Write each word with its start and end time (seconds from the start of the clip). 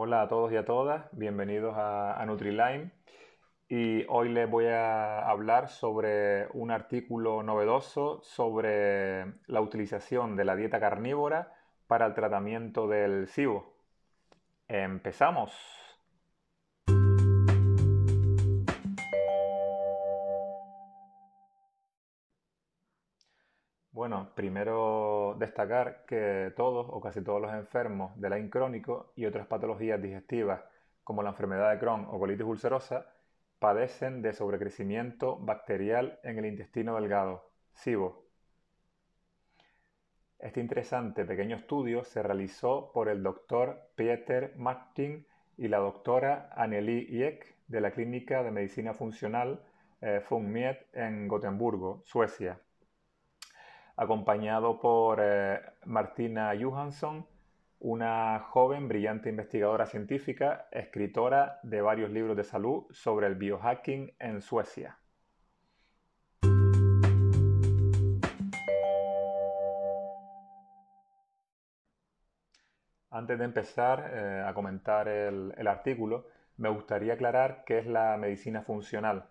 Hola 0.00 0.22
a 0.22 0.28
todos 0.28 0.52
y 0.52 0.56
a 0.56 0.64
todas, 0.64 1.08
bienvenidos 1.10 1.76
a, 1.76 2.22
a 2.22 2.24
NutriLine 2.24 2.92
y 3.68 4.04
hoy 4.08 4.28
les 4.28 4.48
voy 4.48 4.66
a 4.66 5.28
hablar 5.28 5.66
sobre 5.70 6.46
un 6.52 6.70
artículo 6.70 7.42
novedoso 7.42 8.20
sobre 8.22 9.24
la 9.48 9.60
utilización 9.60 10.36
de 10.36 10.44
la 10.44 10.54
dieta 10.54 10.78
carnívora 10.78 11.52
para 11.88 12.06
el 12.06 12.14
tratamiento 12.14 12.86
del 12.86 13.26
SIBO. 13.26 13.74
Empezamos. 14.68 15.87
Bueno, 23.98 24.30
primero 24.36 25.34
destacar 25.40 26.04
que 26.06 26.52
todos 26.56 26.86
o 26.88 27.00
casi 27.00 27.20
todos 27.20 27.42
los 27.42 27.52
enfermos 27.52 28.12
de 28.20 28.30
Lyme 28.30 28.48
crónico 28.48 29.12
y 29.16 29.26
otras 29.26 29.48
patologías 29.48 30.00
digestivas 30.00 30.62
como 31.02 31.24
la 31.24 31.30
enfermedad 31.30 31.72
de 31.72 31.80
Crohn 31.80 32.06
o 32.08 32.16
colitis 32.16 32.46
ulcerosa 32.46 33.12
padecen 33.58 34.22
de 34.22 34.34
sobrecrecimiento 34.34 35.36
bacterial 35.40 36.20
en 36.22 36.38
el 36.38 36.46
intestino 36.46 36.94
delgado, 36.94 37.50
SIBO. 37.72 38.24
Este 40.38 40.60
interesante 40.60 41.24
pequeño 41.24 41.56
estudio 41.56 42.04
se 42.04 42.22
realizó 42.22 42.92
por 42.92 43.08
el 43.08 43.24
doctor 43.24 43.90
Peter 43.96 44.54
Martin 44.56 45.26
y 45.56 45.66
la 45.66 45.78
doctora 45.78 46.50
Annelie 46.54 47.26
Eck 47.26 47.56
de 47.66 47.80
la 47.80 47.90
Clínica 47.90 48.44
de 48.44 48.52
Medicina 48.52 48.94
Funcional 48.94 49.60
eh, 50.00 50.20
Fungmiet 50.20 50.86
en 50.92 51.26
Gotemburgo, 51.26 52.00
Suecia 52.04 52.60
acompañado 53.98 54.78
por 54.78 55.18
eh, 55.20 55.60
Martina 55.84 56.52
Johansson, 56.58 57.26
una 57.80 58.38
joven 58.38 58.86
brillante 58.86 59.28
investigadora 59.28 59.86
científica, 59.86 60.68
escritora 60.70 61.58
de 61.64 61.82
varios 61.82 62.10
libros 62.10 62.36
de 62.36 62.44
salud 62.44 62.84
sobre 62.90 63.26
el 63.26 63.34
biohacking 63.34 64.14
en 64.20 64.40
Suecia. 64.40 64.98
Antes 73.10 73.36
de 73.36 73.44
empezar 73.44 74.12
eh, 74.14 74.44
a 74.46 74.54
comentar 74.54 75.08
el, 75.08 75.66
artículo, 75.66 76.26
me 76.56 76.68
gustaría 76.68 77.14
aclarar 77.14 77.64
qué 77.66 77.78
es 77.78 77.86
la 77.86 78.16
medicina 78.16 78.62
funcional. 78.62 79.28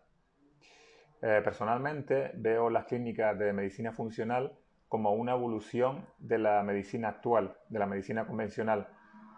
Eh, 1.19 1.41
personalmente 1.43 2.31
veo 2.35 2.69
las 2.69 2.85
clínicas 2.85 3.37
de 3.39 3.51
medicina 3.51 3.91
funcional 3.91 4.53
como 4.87 5.13
una 5.13 5.31
evolución 5.31 6.05
de 6.19 6.37
la 6.37 6.61
medicina 6.61 7.09
actual, 7.09 7.57
de 7.69 7.79
la 7.79 7.87
medicina 7.87 8.27
convencional, 8.27 8.87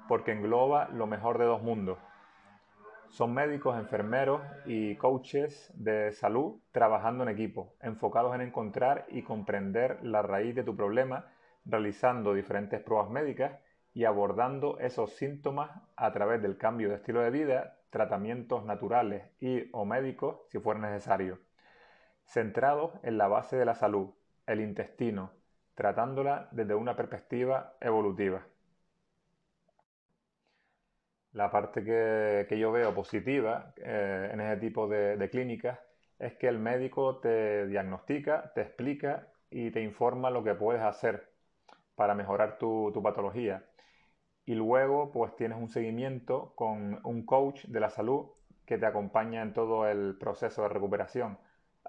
porque 0.09 0.33
engloba 0.33 0.89
lo 0.89 1.07
mejor 1.07 1.37
de 1.37 1.45
dos 1.45 1.63
mundos. 1.63 1.97
Son 3.07 3.33
médicos, 3.33 3.79
enfermeros 3.79 4.41
y 4.65 4.95
coaches 4.97 5.71
de 5.73 6.11
salud 6.11 6.59
trabajando 6.71 7.23
en 7.23 7.29
equipo, 7.29 7.73
enfocados 7.81 8.35
en 8.35 8.41
encontrar 8.41 9.05
y 9.07 9.23
comprender 9.23 9.99
la 10.03 10.21
raíz 10.21 10.55
de 10.55 10.63
tu 10.63 10.75
problema, 10.75 11.27
realizando 11.65 12.33
diferentes 12.33 12.81
pruebas 12.81 13.09
médicas 13.09 13.57
y 13.93 14.03
abordando 14.03 14.77
esos 14.79 15.15
síntomas 15.15 15.71
a 15.95 16.11
través 16.11 16.41
del 16.41 16.57
cambio 16.57 16.89
de 16.89 16.95
estilo 16.95 17.21
de 17.21 17.31
vida, 17.31 17.77
tratamientos 17.89 18.65
naturales 18.65 19.23
y 19.39 19.69
o 19.71 19.85
médicos 19.85 20.41
si 20.49 20.59
fuera 20.59 20.79
necesario 20.79 21.39
centrados 22.29 22.93
en 23.03 23.17
la 23.17 23.27
base 23.27 23.57
de 23.57 23.65
la 23.65 23.75
salud, 23.75 24.11
el 24.45 24.61
intestino, 24.61 25.31
tratándola 25.73 26.47
desde 26.51 26.75
una 26.75 26.95
perspectiva 26.95 27.75
evolutiva. 27.81 28.45
La 31.33 31.51
parte 31.51 31.83
que, 31.83 32.57
yo 32.59 32.71
veo 32.71 32.93
positiva 32.93 33.73
eh, 33.77 34.29
en 34.31 34.41
ese 34.41 34.57
tipo 34.57 34.87
de, 34.87 35.29
clínicas 35.31 35.79
es 36.19 36.33
que 36.35 36.47
el 36.47 36.59
médico 36.59 37.19
te 37.19 37.67
diagnostica, 37.67 38.51
te 38.53 38.61
explica 38.61 39.27
y 39.49 39.71
te 39.71 39.81
informa 39.81 40.29
lo 40.29 40.43
que 40.43 40.53
puedes 40.53 40.81
hacer 40.81 41.31
para 41.95 42.13
mejorar 42.13 42.57
tu, 42.57 42.91
tu 42.93 43.01
patología. 43.01 43.65
Y 44.45 44.55
luego 44.55 45.11
pues 45.11 45.35
tienes 45.35 45.57
un 45.57 45.69
seguimiento 45.69 46.53
con 46.55 46.99
un 47.03 47.25
coach 47.25 47.65
de 47.65 47.79
la 47.79 47.89
salud 47.89 48.27
que 48.65 48.77
te 48.77 48.85
acompaña 48.85 49.41
en 49.41 49.53
todo 49.53 49.87
el 49.87 50.17
proceso 50.19 50.63
de 50.63 50.69
recuperación 50.69 51.37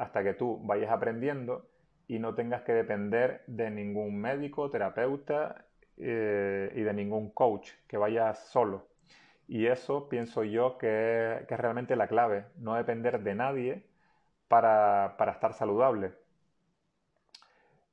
hasta 0.01 0.25
que 0.25 0.35
tú 0.35 0.59
vayas 0.65 0.91
aprendiendo 0.91 1.69
y 2.09 2.19
no 2.19 2.35
tengas 2.35 2.63
que 2.63 2.73
depender 2.73 3.45
de 3.47 3.71
ningún 3.71 4.19
médico, 4.19 4.71
terapeuta 4.71 5.67
eh, 5.99 6.73
y 6.75 6.81
de 6.81 6.95
ningún 6.95 7.31
coach, 7.31 7.73
que 7.87 7.99
vayas 7.99 8.49
solo. 8.49 8.89
Y 9.47 9.67
eso 9.67 10.09
pienso 10.09 10.43
yo 10.45 10.79
que, 10.79 11.47
es 11.49 11.61
realmente 11.61 11.97
la 11.97 12.09
clave, 12.09 12.47
no 12.57 12.75
depender 12.77 13.23
de 13.23 13.35
nadie 13.35 13.87
para, 14.49 15.17
estar 15.33 15.53
saludable. 15.53 16.15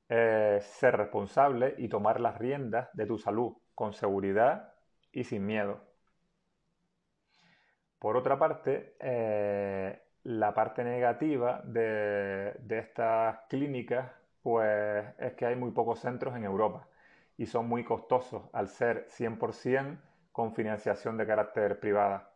Eh, 0.08 0.58
ser 0.62 0.96
responsable 0.96 1.74
y 1.76 1.88
tomar 1.88 2.20
las 2.20 2.38
riendas 2.38 2.88
de 2.94 3.04
tu 3.06 3.18
salud 3.18 3.52
con 3.74 3.92
seguridad 3.92 4.72
y 5.12 5.24
sin 5.24 5.44
miedo. 5.46 5.82
Por 7.98 8.16
otra 8.16 8.38
parte, 8.38 8.96
eh, 9.00 10.00
la 10.28 10.52
parte 10.52 10.84
negativa 10.84 11.62
de, 11.64 12.54
estas 12.68 13.38
clínicas 13.48 14.12
pues 14.42 15.06
es 15.18 15.32
que 15.32 15.46
hay 15.46 15.56
muy 15.56 15.70
pocos 15.70 16.00
centros 16.00 16.36
en 16.36 16.44
Europa 16.44 16.86
y 17.38 17.46
son 17.46 17.66
muy 17.66 17.82
costosos 17.82 18.42
al 18.52 18.68
ser 18.68 19.06
100% 19.08 19.98
con 20.30 20.54
financiación 20.54 21.16
de 21.16 21.26
carácter 21.26 21.80
privada. 21.80 22.30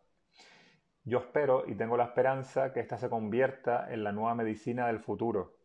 Yo 1.04 1.18
espero 1.18 1.64
y 1.68 1.74
tengo 1.74 1.98
la 1.98 2.04
esperanza 2.04 2.72
que 2.72 2.80
esta 2.80 2.96
se 2.96 3.10
convierta 3.10 3.92
en 3.92 4.04
la 4.04 4.12
nueva 4.12 4.34
medicina 4.36 4.86
del 4.86 5.00
futuro. 5.00 5.58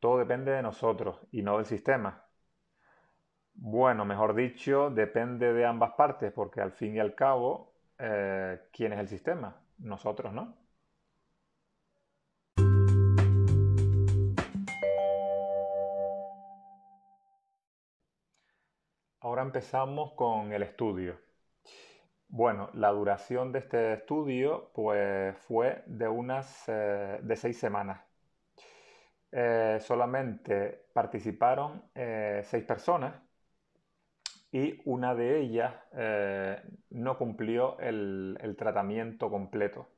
Todo 0.00 0.16
depende 0.16 0.52
de 0.52 0.62
nosotros 0.62 1.20
y 1.30 1.42
no 1.42 1.58
del 1.58 1.66
sistema. 1.66 2.24
Bueno, 3.52 4.06
mejor 4.06 4.34
dicho, 4.34 4.88
depende 4.88 5.52
de 5.52 5.66
ambas 5.66 5.92
partes, 5.92 6.32
porque 6.32 6.62
al 6.62 6.72
fin 6.72 6.96
y 6.96 7.00
al 7.00 7.14
cabo, 7.14 7.74
eh, 7.98 8.62
¿quién 8.72 8.94
es 8.94 8.98
el 8.98 9.08
sistema? 9.08 9.60
Nosotros, 9.78 10.32
¿no? 10.32 10.65
Ahora 19.26 19.42
empezamos 19.42 20.12
con 20.12 20.52
el 20.52 20.62
estudio. 20.62 21.18
Bueno, 22.28 22.70
la 22.74 22.90
duración 22.92 23.50
de 23.50 23.58
este 23.58 23.94
estudio 23.94 24.70
pues, 24.72 25.36
fue 25.38 25.82
de 25.86 26.06
unas 26.06 26.62
eh, 26.68 27.18
de 27.20 27.34
seis 27.34 27.58
semanas. 27.58 28.00
Eh, 29.32 29.78
solamente 29.80 30.86
participaron 30.92 31.90
eh, 31.92 32.42
seis 32.44 32.62
personas 32.62 33.20
y 34.52 34.80
una 34.84 35.16
de 35.16 35.40
ellas 35.40 35.74
no 36.90 37.18
cumplió 37.18 37.80
el, 37.80 38.38
el, 38.40 38.54
tratamiento 38.54 39.28
completo. 39.28 39.88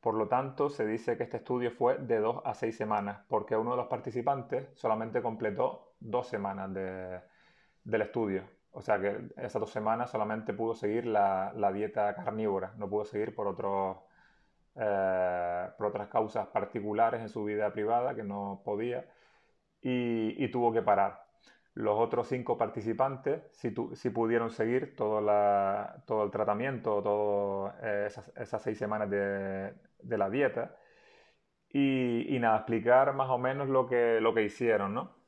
Por 0.00 0.14
lo 0.14 0.28
tanto, 0.28 0.70
se 0.70 0.86
dice 0.86 1.18
que 1.18 1.24
este 1.24 1.36
estudio 1.36 1.72
fue 1.72 1.98
de 1.98 2.20
dos 2.20 2.40
a 2.46 2.54
seis 2.54 2.74
semanas, 2.74 3.22
porque 3.28 3.54
uno 3.54 3.72
de 3.72 3.76
los 3.76 3.88
participantes 3.88 4.70
solamente 4.76 5.20
completó 5.20 5.94
dos 6.00 6.26
semanas 6.26 6.72
del 6.72 8.00
estudio. 8.00 8.61
O 8.72 8.80
sea 8.80 8.98
que 9.00 9.28
esas 9.36 9.60
dos 9.60 9.70
semanas 9.70 10.10
solamente 10.10 10.54
pudo 10.54 10.74
seguir 10.74 11.06
la, 11.06 11.52
dieta 11.72 12.14
carnívora, 12.14 12.72
no 12.78 12.88
pudo 12.88 13.04
seguir 13.04 13.34
por, 13.34 13.46
otros, 13.46 13.98
eh, 14.76 15.68
por 15.76 15.88
otras 15.88 16.08
causas 16.08 16.46
particulares 16.48 17.20
en 17.20 17.28
su 17.28 17.44
vida 17.44 17.70
privada 17.72 18.14
que 18.14 18.24
no 18.24 18.62
podía 18.64 19.04
y, 19.82 20.48
tuvo 20.48 20.72
que 20.72 20.82
parar. 20.82 21.26
Los 21.74 21.98
otros 21.98 22.28
cinco 22.28 22.58
participantes 22.58 23.42
sí, 23.52 23.70
pudieron 24.10 24.50
seguir 24.50 24.96
todo, 24.96 25.20
todo 26.06 26.24
el 26.24 26.30
tratamiento, 26.30 27.02
todas 27.02 27.74
eh, 27.82 28.08
esas, 28.36 28.62
seis 28.62 28.78
semanas 28.78 29.10
de, 29.10 29.74
la 30.02 30.30
dieta 30.30 30.76
y, 31.68 32.34
y, 32.36 32.38
nada, 32.40 32.58
explicar 32.58 33.14
más 33.14 33.30
o 33.30 33.38
menos 33.38 33.68
lo 33.68 33.86
que, 33.86 34.20
lo 34.20 34.34
que 34.34 34.44
hicieron, 34.44 34.94
¿no? 34.94 35.21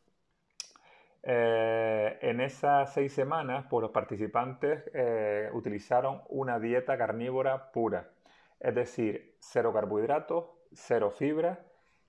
Eh, 1.27 2.19
en 2.21 2.43
esas 2.43 2.93
seis 2.93 3.15
semanas, 3.15 3.65
pues 3.71 3.81
los 3.81 3.91
participantes 3.91 4.91
eh, 4.93 5.49
utilizaron 5.55 6.21
una 6.29 6.61
dieta 6.61 6.99
carnívora 6.99 7.73
pura, 7.73 8.11
es 8.61 8.75
decir, 8.75 9.35
cero 9.39 9.73
carbohidratos, 9.73 10.45
cero 10.75 11.11
fibra 11.11 11.65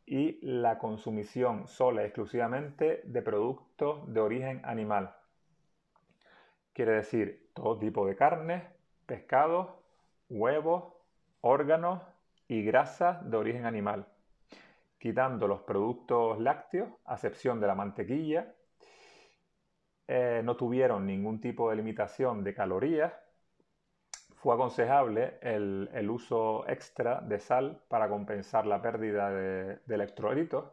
y 0.05 0.45
la 0.45 0.77
consumición 0.79 1.65
sola 1.65 2.01
y 2.01 2.07
exclusivamente 2.07 3.03
de 3.05 3.21
productos 3.21 4.13
de 4.13 4.19
origen 4.19 4.61
animal. 4.65 5.15
Quiere 6.73 6.91
decir 6.91 7.51
todo 7.53 7.79
tipo 7.79 8.05
de 8.05 8.17
carnes, 8.17 8.63
pescados, 9.05 9.69
huevos, 10.29 10.93
órganos 11.39 12.01
y 12.49 12.63
grasas 12.63 13.29
de 13.31 13.37
origen 13.37 13.65
animal, 13.65 14.07
quitando 14.99 15.47
los 15.47 15.61
productos 15.61 16.37
lácteos, 16.37 16.89
a 17.05 17.13
excepción 17.13 17.61
de 17.61 17.67
la 17.67 17.75
mantequilla, 17.75 18.53
eh, 20.07 20.41
no 20.43 20.55
tuvieron 20.55 21.05
ningún 21.05 21.41
tipo 21.41 21.69
de 21.69 21.77
limitación 21.77 22.43
de 22.43 22.53
calorías, 22.53 23.13
fue 24.35 24.53
aconsejable 24.53 25.39
el, 25.41 26.07
uso 26.09 26.67
extra 26.69 27.19
de 27.21 27.39
sal 27.39 27.81
para 27.87 28.07
compensar 28.09 28.67
la 28.67 28.79
pérdida 28.81 29.31
de, 29.31 29.79
electrolitos 29.89 30.71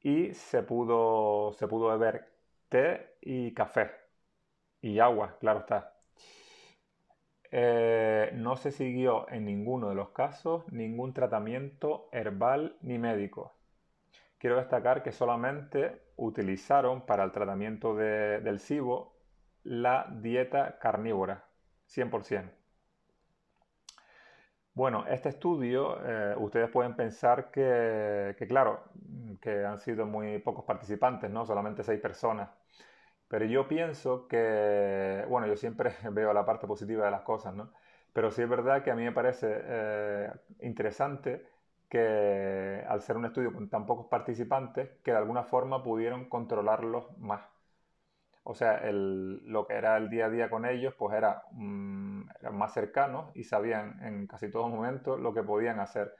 y 0.00 0.34
se 0.34 0.64
pudo, 0.64 1.52
se 1.52 1.68
pudo 1.68 1.88
beber 1.96 2.32
té 2.68 3.16
y 3.20 3.54
café 3.54 3.92
y 4.80 4.98
agua, 4.98 5.36
claro 5.38 5.60
está. 5.60 5.94
Eh, 7.52 8.30
no 8.34 8.56
se 8.56 8.72
siguió 8.72 9.28
en 9.30 9.44
ninguno 9.44 9.88
de 9.90 9.94
los 9.94 10.10
casos 10.10 10.70
ningún 10.72 11.14
tratamiento 11.14 12.08
herbal 12.12 12.76
ni 12.82 12.98
médico. 12.98 13.54
Quiero 14.38 14.56
destacar 14.56 15.02
que 15.04 15.12
solamente 15.12 16.07
utilizaron 16.18 17.06
para 17.06 17.24
el 17.24 17.32
tratamiento 17.32 17.94
del 17.94 18.60
SIBO 18.60 19.16
la 19.64 20.06
dieta 20.20 20.78
carnívora, 20.78 21.44
100%. 21.86 22.50
Bueno, 24.74 25.04
este 25.08 25.30
estudio, 25.30 25.98
eh, 26.04 26.36
ustedes 26.38 26.70
pueden 26.70 26.94
pensar 26.94 27.50
que, 27.50 28.36
claro, 28.48 28.84
que 29.40 29.64
han 29.64 29.78
sido 29.80 30.06
muy 30.06 30.38
pocos 30.38 30.64
participantes, 30.64 31.30
¿no? 31.30 31.44
Solamente 31.44 31.82
seis 31.82 32.00
personas. 32.00 32.48
Pero 33.28 33.44
yo 33.44 33.66
pienso 33.68 34.28
que, 34.28 35.24
bueno, 35.28 35.46
yo 35.46 35.56
siempre 35.56 35.92
veo 36.12 36.32
la 36.32 36.44
parte 36.44 36.66
positiva 36.66 37.04
de 37.04 37.10
las 37.10 37.22
cosas, 37.22 37.54
¿no? 37.54 37.72
Pero 38.12 38.30
sí 38.30 38.42
es 38.42 38.48
verdad 38.48 38.82
que 38.82 38.90
a 38.90 38.94
mí 38.94 39.02
me 39.04 39.12
parece 39.12 39.48
eh, 39.50 40.30
interesante 40.60 41.44
que 41.88 42.84
al 42.88 43.02
ser 43.02 43.16
un 43.16 43.26
estudio 43.26 43.52
con 43.52 43.68
tan 43.68 43.86
pocos 43.86 44.06
participantes, 44.08 44.90
que 45.02 45.12
de 45.12 45.18
alguna 45.18 45.44
forma 45.44 45.82
pudieron 45.82 46.28
controlarlos 46.28 47.16
más. 47.18 47.42
O 48.50 48.54
sea, 48.54 48.80
lo 48.90 49.66
que 49.66 49.74
era 49.74 49.96
el 49.98 50.08
día 50.08 50.26
a 50.26 50.30
día 50.30 50.48
con 50.50 50.64
ellos, 50.64 50.94
pues 50.94 51.14
era, 51.14 51.42
mm, 51.52 52.22
eran 52.40 52.56
más 52.56 52.72
cercanos 52.72 53.30
y 53.34 53.44
sabían 53.44 54.02
en 54.02 54.26
casi 54.26 54.50
todo 54.50 54.68
momento 54.68 55.18
lo 55.18 55.34
que 55.34 55.42
podían 55.42 55.80
hacer. 55.80 56.14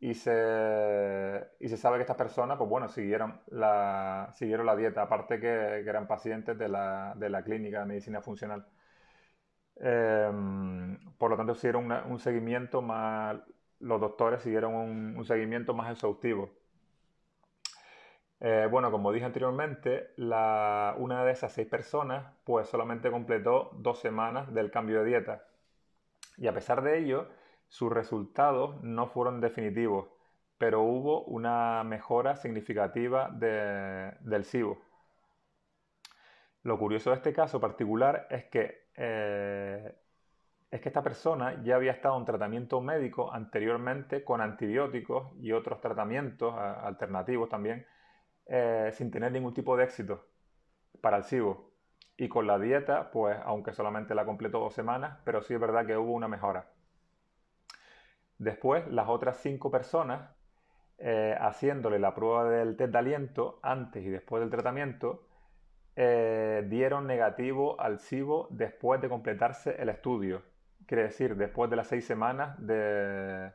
Y 0.00 0.14
se, 0.14 1.48
y 1.60 1.68
se 1.68 1.76
sabe 1.76 1.96
que 1.98 2.02
estas 2.02 2.16
personas, 2.16 2.58
pues 2.58 2.68
bueno, 2.70 2.88
siguieron 2.88 3.40
la, 3.48 4.30
siguieron 4.34 4.66
la 4.66 4.76
dieta, 4.76 5.02
aparte 5.02 5.40
que, 5.40 5.48
eran 5.80 6.06
pacientes 6.06 6.56
de 6.58 6.68
la, 6.68 7.14
de 7.16 7.30
la, 7.30 7.42
clínica 7.42 7.80
de 7.80 7.86
medicina 7.86 8.22
funcional. 8.22 8.66
Em, 9.76 10.98
por 11.18 11.30
lo 11.30 11.36
tanto, 11.36 11.54
siguieron 11.54 11.90
un 12.10 12.18
seguimiento 12.18 12.80
más, 12.82 13.36
los 13.80 14.00
doctores 14.00 14.42
siguieron 14.42 14.74
un 14.74 15.24
seguimiento 15.24 15.74
más 15.74 15.90
exhaustivo. 15.92 16.50
Eh, 18.40 18.68
bueno, 18.70 18.90
como 18.90 19.12
dije 19.12 19.24
anteriormente, 19.24 20.10
una 20.18 21.24
de 21.24 21.32
esas 21.32 21.52
seis 21.52 21.66
personas 21.66 22.34
pues 22.44 22.68
solamente 22.68 23.10
completó 23.10 23.70
dos 23.74 23.98
semanas 24.00 24.52
del 24.52 24.70
cambio 24.70 25.00
de 25.00 25.06
dieta. 25.06 25.44
Y 26.36 26.46
a 26.46 26.54
pesar 26.54 26.82
de 26.82 26.98
ello, 26.98 27.28
sus 27.68 27.90
resultados 27.90 28.82
no 28.82 29.06
fueron 29.06 29.40
definitivos, 29.40 30.08
pero 30.58 30.82
hubo 30.82 31.24
una 31.24 31.82
mejora 31.84 32.36
significativa 32.36 33.30
del 33.30 34.44
SIBO. 34.44 34.78
Lo 36.62 36.78
curioso 36.78 37.10
de 37.10 37.16
este 37.16 37.32
caso 37.32 37.60
particular 37.60 38.26
es 38.30 38.44
que, 38.46 38.88
eh, 38.96 39.94
es 40.70 40.80
que 40.80 40.88
esta 40.88 41.02
persona 41.02 41.62
ya 41.62 41.76
había 41.76 41.92
estado 41.92 42.18
en 42.18 42.24
tratamiento 42.24 42.80
médico 42.80 43.32
anteriormente 43.32 44.24
con 44.24 44.40
antibióticos 44.40 45.32
y 45.40 45.52
otros 45.52 45.80
tratamientos 45.80 46.54
alternativos 46.56 47.48
también 47.48 47.86
eh, 48.46 48.90
sin 48.92 49.10
tener 49.10 49.32
ningún 49.32 49.54
tipo 49.54 49.76
de 49.76 49.84
éxito 49.84 50.26
para 51.00 51.18
el 51.18 51.24
SIBO. 51.24 51.72
Y 52.16 52.28
con 52.28 52.46
la 52.46 52.58
dieta, 52.58 53.10
pues 53.10 53.36
aunque 53.44 53.72
solamente 53.72 54.14
la 54.14 54.24
completó 54.24 54.58
dos 54.58 54.74
semanas, 54.74 55.18
pero 55.24 55.42
sí 55.42 55.54
es 55.54 55.60
verdad 55.60 55.86
que 55.86 55.96
hubo 55.96 56.12
una 56.12 56.28
mejora. 56.28 56.70
Después, 58.38 58.86
las 58.88 59.08
otras 59.08 59.38
cinco 59.38 59.70
personas, 59.70 60.30
eh, 60.98 61.36
haciéndole 61.38 61.98
la 61.98 62.14
prueba 62.14 62.48
del 62.48 62.76
test 62.76 62.92
de 62.92 62.98
aliento 62.98 63.58
antes 63.62 64.04
y 64.04 64.08
después 64.08 64.40
del 64.40 64.50
tratamiento, 64.50 65.26
eh, 65.94 66.64
dieron 66.68 67.06
negativo 67.06 67.80
al 67.80 67.98
SIBO 67.98 68.48
después 68.50 69.00
de 69.00 69.08
completarse 69.08 69.76
el 69.80 69.88
estudio. 69.88 70.42
Quiere 70.86 71.04
decir, 71.04 71.36
después 71.36 71.68
de 71.70 71.76
las 71.76 71.88
seis 71.88 72.06
semanas 72.06 72.56
de, 72.64 73.50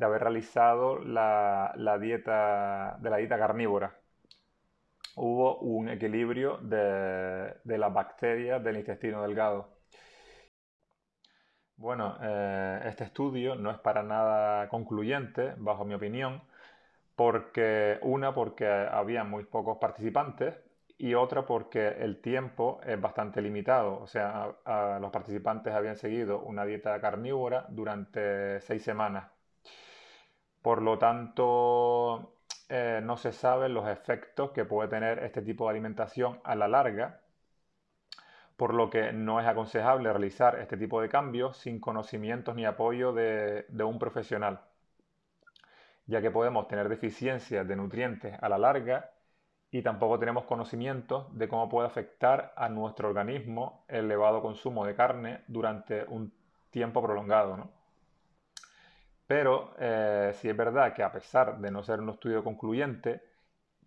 de 0.00 0.06
haber 0.06 0.22
realizado 0.22 0.98
la, 0.98 1.74
dieta, 2.00 2.96
de 3.00 3.10
la 3.10 3.16
dieta 3.18 3.38
carnívora. 3.38 3.94
Hubo 5.16 5.58
un 5.58 5.88
equilibrio 5.90 6.56
de, 6.58 7.54
las 7.64 7.92
bacterias 7.92 8.64
del 8.64 8.78
intestino 8.78 9.22
delgado. 9.22 9.76
Bueno, 11.76 12.16
eh, 12.22 12.80
este 12.86 13.04
estudio 13.04 13.56
no 13.56 13.70
es 13.70 13.78
para 13.78 14.02
nada 14.02 14.68
concluyente, 14.68 15.54
bajo 15.58 15.84
mi 15.84 15.94
opinión, 15.94 16.42
porque 17.16 17.98
una, 18.02 18.34
porque 18.34 18.66
había 18.66 19.24
muy 19.24 19.44
pocos 19.44 19.78
participantes 19.78 20.54
y 21.00 21.14
otra 21.14 21.46
porque 21.46 21.88
el 21.88 22.20
tiempo 22.20 22.80
es 22.84 23.00
bastante 23.00 23.40
limitado. 23.42 24.00
O 24.00 24.06
sea, 24.06 24.54
los 25.00 25.10
participantes 25.10 25.74
habían 25.74 25.96
seguido 25.96 26.40
una 26.40 26.64
dieta 26.64 27.00
carnívora 27.00 27.66
durante 27.70 28.60
seis 28.60 28.82
semanas 28.82 29.24
por 30.62 30.82
lo 30.82 30.98
tanto, 30.98 32.34
eh, 32.68 33.00
no 33.02 33.16
se 33.16 33.32
saben 33.32 33.74
los 33.74 33.88
efectos 33.88 34.50
que 34.52 34.64
puede 34.64 34.88
tener 34.88 35.20
este 35.20 35.42
tipo 35.42 35.64
de 35.64 35.70
alimentación 35.70 36.40
a 36.44 36.54
la 36.54 36.68
larga, 36.68 37.20
por 38.56 38.74
lo 38.74 38.90
que 38.90 39.12
no 39.12 39.40
es 39.40 39.46
aconsejable 39.46 40.12
realizar 40.12 40.58
este 40.60 40.76
tipo 40.76 41.00
de 41.00 41.08
cambios 41.08 41.56
sin 41.56 41.80
conocimientos 41.80 42.54
ni 42.54 42.66
apoyo 42.66 43.12
de, 43.12 43.64
un 43.84 43.98
profesional, 43.98 44.60
ya 46.06 46.20
que 46.20 46.30
podemos 46.30 46.68
tener 46.68 46.88
deficiencias 46.88 47.66
de 47.66 47.76
nutrientes 47.76 48.36
a 48.42 48.48
la 48.48 48.58
larga 48.58 49.12
y 49.70 49.82
tampoco 49.82 50.18
tenemos 50.18 50.44
conocimientos 50.44 51.26
de 51.36 51.48
cómo 51.48 51.68
puede 51.68 51.86
afectar 51.86 52.52
a 52.56 52.68
nuestro 52.68 53.08
organismo 53.08 53.84
el 53.88 54.06
elevado 54.06 54.42
consumo 54.42 54.84
de 54.84 54.94
carne 54.94 55.44
durante 55.46 56.04
un 56.08 56.32
tiempo 56.70 57.02
prolongado. 57.02 57.56
¿no? 57.56 57.70
Pero 59.26 59.74
eh, 59.78 60.32
sí 60.34 60.48
es 60.48 60.56
verdad 60.56 60.92
que 60.92 61.04
a 61.04 61.12
pesar 61.12 61.58
de 61.58 61.70
no 61.70 61.84
ser 61.84 62.00
un 62.00 62.10
estudio 62.10 62.42
concluyente, 62.42 63.22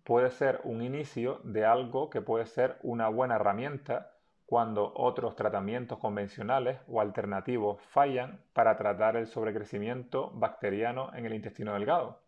puede 0.02 0.30
ser 0.30 0.60
un 0.64 0.82
inicio 0.82 1.40
de 1.44 1.66
algo 1.66 2.08
que 2.08 2.22
puede 2.22 2.46
ser 2.46 2.78
una 2.82 3.08
buena 3.08 3.36
herramienta 3.36 4.12
cuando 4.46 4.92
otros 4.94 5.36
tratamientos 5.36 5.98
convencionales 5.98 6.78
o 6.88 7.00
alternativos 7.00 7.80
fallan 7.82 8.40
para 8.52 8.76
tratar 8.76 9.16
el 9.16 9.26
sobrecrecimiento 9.26 10.30
bacteriano 10.34 11.10
en 11.14 11.26
el 11.26 11.34
intestino 11.34 11.74
delgado. 11.74 12.23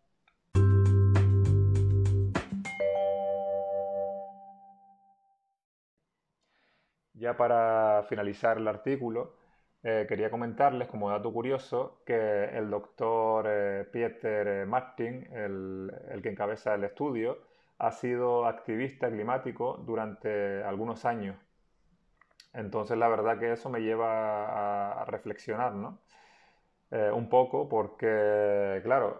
Ya 7.19 7.35
para 7.35 8.03
finalizar 8.09 8.57
el 8.57 8.67
artículo, 8.67 9.33
eh, 9.83 10.05
quería 10.07 10.29
comentarles 10.29 10.87
como 10.87 11.09
dato 11.09 11.33
curioso 11.33 12.01
que 12.05 12.45
el 12.45 12.69
doctor 12.69 13.45
eh, 13.47 13.85
Pieter 13.91 14.47
eh, 14.47 14.65
Martin, 14.65 15.27
el, 15.33 16.19
que 16.21 16.29
encabeza 16.29 16.75
el 16.75 16.83
estudio, 16.83 17.39
ha 17.79 17.91
sido 17.91 18.45
activista 18.45 19.09
climático 19.09 19.77
durante 19.85 20.63
algunos 20.63 21.05
años. 21.05 21.37
Entonces 22.53 22.97
la 22.97 23.07
verdad 23.07 23.39
que 23.39 23.53
eso 23.53 23.69
me 23.69 23.81
lleva 23.81 25.01
a, 25.01 25.05
reflexionar, 25.05 25.73
¿no? 25.73 25.99
un 27.13 27.29
poco 27.29 27.67
porque, 27.67 28.81
claro, 28.83 29.19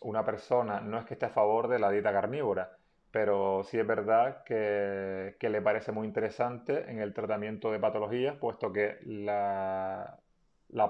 una 0.00 0.24
persona 0.24 0.80
no 0.80 0.98
es 0.98 1.04
que 1.04 1.14
esté 1.14 1.26
a 1.26 1.30
favor 1.30 1.68
de 1.68 1.78
la 1.78 1.90
dieta 1.90 2.12
carnívora, 2.12 2.78
pero 3.10 3.64
sí 3.64 3.78
es 3.78 3.86
verdad 3.86 4.44
que, 4.44 5.36
le 5.40 5.62
parece 5.62 5.92
muy 5.92 6.06
interesante 6.06 6.90
en 6.90 7.00
el 7.00 7.12
tratamiento 7.12 7.72
de 7.72 7.78
patologías, 7.80 8.36
puesto 8.36 8.72
que 8.72 8.98
la, 9.04 10.20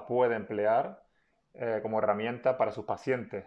puede 0.07 0.35
emplear 0.35 1.03
eh, 1.53 1.79
como 1.81 1.99
herramienta 1.99 2.57
para 2.57 2.71
sus 2.71 2.85
pacientes 2.85 3.45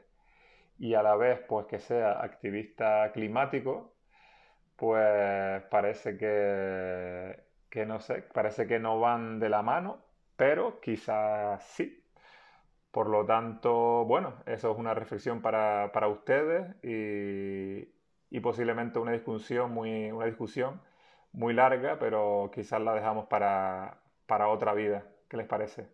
y 0.79 0.95
a 0.95 1.03
la 1.03 1.17
vez 1.17 1.41
pues 1.49 1.67
que 1.67 1.79
sea 1.79 2.21
activista 2.23 3.13
climático, 3.13 3.95
pues 4.77 5.63
parece 5.71 6.17
que, 6.19 7.45
que 7.71 7.87
no 7.87 8.01
sé, 8.01 8.23
parece 8.33 8.67
que 8.67 8.79
no 8.81 9.01
van 9.01 9.39
de 9.41 9.49
la 9.49 9.63
mano, 9.63 10.05
pero 10.37 10.81
quizás 10.81 11.63
sí. 11.65 12.01
Por 12.91 13.09
lo 13.09 13.27
tanto, 13.27 14.05
bueno, 14.05 14.35
eso 14.47 14.73
es 14.73 14.79
una 14.79 14.95
reflexión 14.95 15.43
para, 15.43 15.91
para 15.93 16.09
ustedes 16.09 16.77
y, 16.85 17.94
y 18.35 18.41
posiblemente 18.41 18.99
una 18.99 19.13
discusión 19.13 19.71
muy, 19.71 20.11
una 20.11 20.27
discusión 20.27 20.81
muy 21.31 21.55
larga, 21.55 22.01
pero 22.01 22.51
quizás 22.53 22.81
la 22.81 22.93
dejamos 22.93 23.27
para, 23.27 24.01
otra 24.49 24.75
vida. 24.75 25.05
¿Qué 25.29 25.37
les 25.37 25.47
parece? 25.47 25.87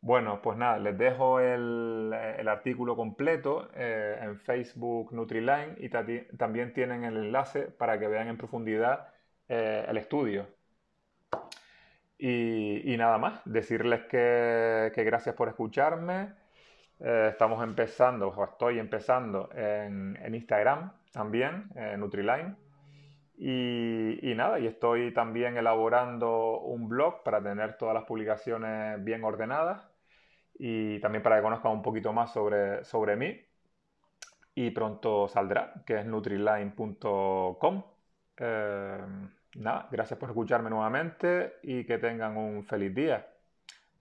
Bueno, 0.00 0.42
pues 0.42 0.58
nada, 0.58 0.78
les 0.78 0.98
dejo 0.98 1.38
el, 1.38 2.12
artículo 2.48 2.96
completo 2.96 3.68
eh, 3.76 4.18
en 4.20 4.36
Facebook 4.40 5.12
Nutriline 5.12 5.76
y 5.78 5.90
también 6.36 6.72
tienen 6.72 7.04
el 7.04 7.18
enlace 7.18 7.62
para 7.62 8.00
que 8.00 8.08
vean 8.08 8.26
en 8.26 8.36
profundidad 8.36 9.10
eh, 9.48 9.86
el 9.88 9.96
estudio. 9.96 10.48
Y, 12.18 12.96
nada 12.98 13.16
más, 13.18 13.42
decirles 13.44 14.06
que, 14.06 14.90
gracias 14.96 15.36
por 15.36 15.46
escucharme. 15.48 16.32
Eh, 17.00 17.28
estamos 17.30 17.62
empezando, 17.62 18.28
o 18.28 18.44
estoy 18.44 18.78
empezando 18.78 19.50
en, 19.54 20.18
Instagram 20.34 20.92
también, 21.12 21.70
en 21.74 22.00
Nutriline. 22.00 22.56
Y, 23.36 24.30
y, 24.30 24.34
nada, 24.34 24.60
y 24.60 24.66
estoy 24.66 25.12
también 25.12 25.56
elaborando 25.56 26.60
un 26.60 26.88
blog 26.88 27.22
para 27.24 27.42
tener 27.42 27.76
todas 27.76 27.94
las 27.94 28.04
publicaciones 28.04 29.02
bien 29.02 29.24
ordenadas 29.24 29.94
y 30.58 31.00
también 31.00 31.22
para 31.22 31.36
que 31.36 31.42
conozcan 31.42 31.72
un 31.72 31.82
poquito 31.82 32.12
más 32.12 32.32
sobre, 32.32 32.84
sobre 32.84 33.16
mí. 33.16 33.40
Y 34.54 34.70
pronto 34.70 35.26
saldrá, 35.28 35.72
que 35.84 35.98
es 35.98 36.06
nutriline.com. 36.06 37.84
Eh, 38.36 38.98
nada, 39.56 39.88
gracias 39.90 40.18
por 40.18 40.28
escucharme 40.30 40.70
nuevamente 40.70 41.54
y 41.62 41.84
que 41.84 41.98
tengan 41.98 42.36
un 42.36 42.64
feliz 42.64 42.94
día. 42.94 43.26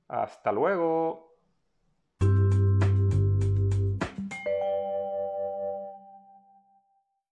Hasta 0.07 0.51
luego. 0.51 1.32